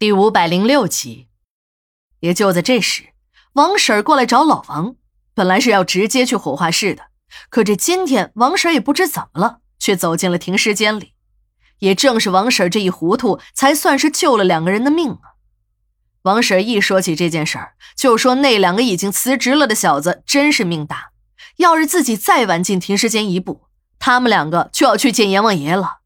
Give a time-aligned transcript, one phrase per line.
[0.00, 1.28] 第五百零六集，
[2.20, 3.10] 也就在这时，
[3.52, 4.96] 王婶儿过来找老王，
[5.34, 7.08] 本来是要直接去火化室的，
[7.50, 11.12] 可这今天王婶儿也不知怎么了，却走进了停尸间里。
[11.80, 15.36] 也正是王婶儿这一糊涂，才算是救了两个人的命啊！
[16.22, 21.10] 王婶儿一说起这件事儿，就说那两个已经辞职了的小子真是命大，
[21.58, 23.66] 要是自己再晚进停尸间一步，
[23.98, 25.98] 他们两个就要去见阎王爷了。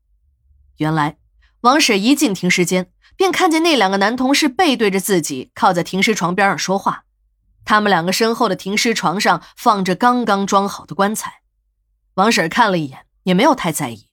[0.79, 1.19] 原来，
[1.61, 2.91] 王婶一进停尸间。
[3.17, 7.05] 便看见那两个男同事背对着自己，靠在停尸床边上说话。
[7.65, 11.41] 他们两个身后的停尸床上放着刚刚装好的棺材。
[12.15, 14.09] 王婶看了一眼，也没有太在意，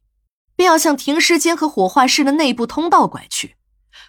[0.55, 3.57] 便要向停尸间和火化室的内部通道拐去。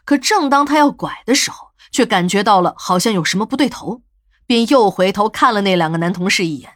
[0.05, 4.03] 可正当他要拐的时候，却感觉到了好像有什么不对头，
[4.47, 6.75] 便又回头看了那两个男同事一眼。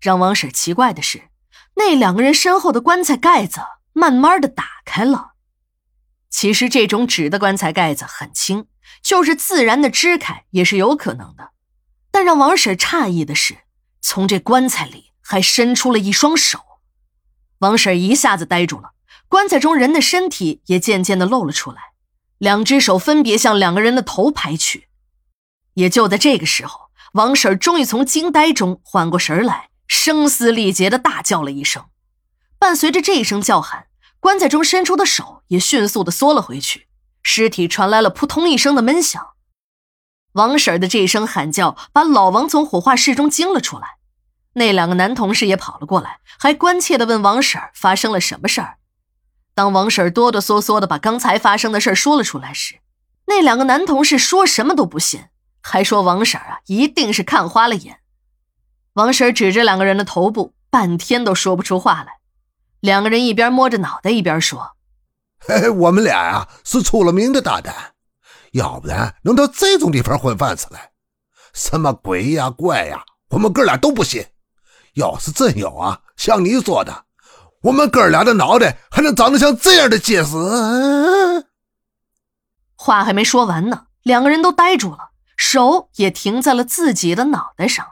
[0.00, 1.30] 让王婶奇怪的是，
[1.76, 3.60] 那两个人身后的棺材盖子
[3.92, 5.32] 慢慢的打开了。
[6.30, 8.66] 其实这种纸的棺材盖子很轻，
[9.02, 11.52] 就是自然的支开也是有可能的。
[12.10, 13.58] 但让王婶诧异的是，
[14.00, 16.60] 从这棺材里还伸出了一双手。
[17.58, 18.92] 王婶一下子呆住了，
[19.28, 21.78] 棺材中人的身体也渐渐的露了出来，
[22.38, 24.88] 两只手分别向两个人的头拍去。
[25.74, 31.86] 也就在这个时候，王婶终于从惊呆中缓过神来，声嘶力竭的大叫了一声，
[32.58, 33.87] 伴随着这一声叫喊。
[34.20, 36.88] 棺材中伸出的手也迅速的缩了回去，
[37.22, 39.28] 尸体传来了扑通一声的闷响。
[40.32, 43.96] 王婶的这一声喊叫把老王从火化室中惊了出来，
[44.54, 48.78] 那两个男同事也跑了过来，还关切的问王婶发生了什么事儿。
[49.54, 52.80] 当王婶哆哆嗦嗦的把刚才发生的事儿说了出来时，
[53.26, 55.24] 那两个男同事说什么都不信，
[55.62, 58.00] 还说王婶啊一定是看花了眼。
[58.94, 62.17] 王婶指着两个人的头部，半天都说不出话来。
[62.80, 64.76] 两个人一边摸着脑袋一边说
[65.40, 67.94] ：“嘿，我们俩呀是出了名的大胆，
[68.52, 70.92] 要不然能到这种地方混饭吃来？
[71.52, 74.26] 什么鬼呀怪呀，我们哥俩都不信。
[74.94, 77.04] 要是真有啊，像你说的，
[77.62, 80.36] 我们哥俩的脑袋还能长得像这样的结实？”
[82.76, 87.84] 话还没说完呢，两个人都呆住了，手也停在了自己的脑袋上。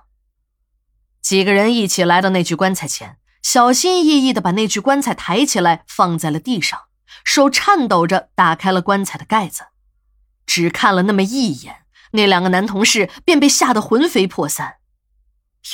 [1.20, 3.18] 几个人一起来到那具棺材前。
[3.48, 6.86] 小心翼翼地把那具棺材抬起来，放在了地上，
[7.22, 9.66] 手颤抖着打开了棺材的盖子。
[10.46, 14.78] 只看了那么一眼，那两个男同事便被吓得魂飞魄散。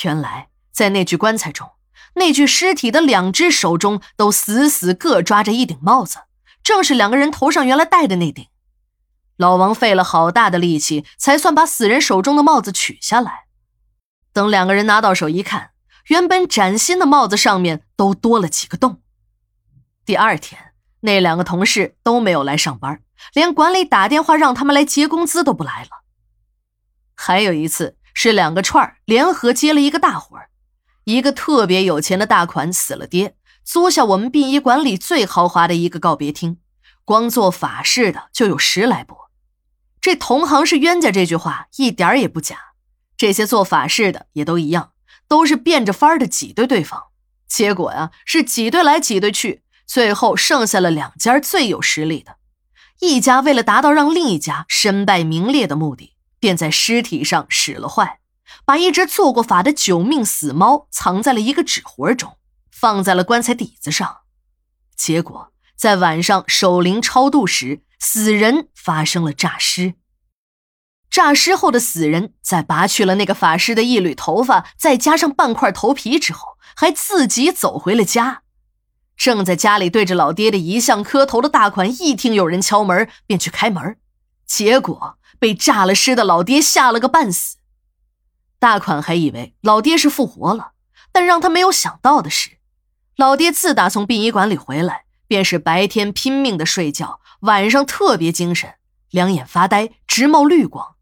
[0.03, 1.71] 原来，在那具棺材中，
[2.13, 6.19] 那具尸体的两只手中都死死各抓着一顶帽子，
[6.61, 8.45] 正是两个人头上原来戴的那顶。
[9.35, 13.45] 老王费了好大的力气，才算把死人手中的帽子取下来。
[14.31, 15.71] 等两个人拿到手一看，
[16.07, 19.01] 原本崭新的帽子上面都多了几个洞。
[20.05, 23.01] 第二天，那两个同事都没有来上班，
[23.33, 26.03] 连管理打电话让他们来结工资都不来了。
[27.15, 30.37] 还有一次是两个串联合接了一个大活，
[31.05, 36.57] 一个特别有钱的大款死了爹，租下我们殡仪馆里最豪华的一个告别厅，
[37.05, 39.29] 光做法事的就有十来拨。
[40.01, 42.57] 这同行是冤家这句话一点也不假，
[43.15, 44.92] 这些做法事的也都一样。
[45.33, 47.05] 都是变着法儿的挤兑对方，
[47.47, 52.35] 结果呀是挤兑来挤兑去，最后剩下了两家最有实力的。
[52.99, 58.19] 一家为了达到让另一家身败名裂的目的，便在尸体上使了坏，
[58.63, 62.37] 把一只做过法的九命死猫藏在了一个纸活中，
[62.71, 64.17] 放在了棺材底子上。
[64.95, 69.95] 结果在晚上守灵超度时，死人发生了诈尸。
[71.13, 78.41] 诈尸后的死人，在拔去了那个法师的一缕头发，再加上半块头皮之后，还自己走回了家。
[79.15, 83.95] 正在家里对着老爹的遗像磕头的大款，一听有人敲门，便去开门，
[84.47, 87.57] 结果被诈了尸的老爹吓了个半死。
[88.57, 90.71] 大款还以为老爹是复活了，
[91.11, 92.57] 但让他没有想到的是，
[93.17, 98.73] 老爹自打从殡仪馆里回来，便是白天拼命的睡觉，晚上特别精神，
[99.11, 100.92] 两眼发呆，直冒绿光。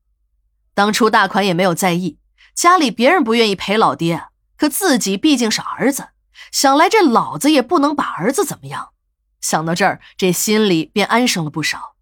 [0.73, 2.17] 当初大款也没有在意，
[2.53, 4.27] 家里别人不愿意陪老爹，
[4.57, 6.09] 可自己毕竟是儿子，
[6.51, 8.89] 想来这老子也不能把儿子怎么样。
[9.41, 11.95] 想到这儿，这心里便安生了不少。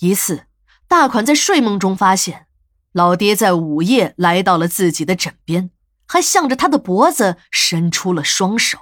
[0.00, 0.46] 一次，
[0.86, 2.46] 大款在睡梦中发现，
[2.92, 5.70] 老爹在午夜来到了自己的枕边，
[6.06, 8.78] 还向着他的脖子伸出了双手。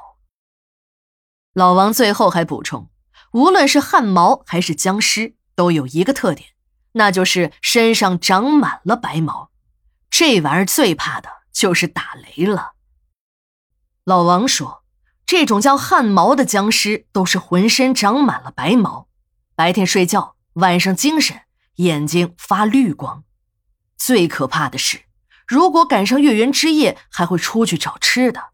[1.52, 2.90] 老王最后还补充，
[3.32, 6.53] 无论是汗毛还是僵尸，都有一个特点。
[6.94, 9.50] 那就是身上长满了白毛，
[10.10, 12.72] 这玩意儿最怕的就是打雷了。
[14.04, 14.84] 老王说，
[15.26, 19.08] 这种叫汗毛的僵尸都是浑身长满了白毛，
[19.54, 21.42] 白天睡觉，晚上精神，
[21.76, 23.24] 眼睛发绿光。
[23.96, 25.02] 最可怕的是，
[25.46, 28.53] 如果赶上月圆之夜，还会出去找吃的。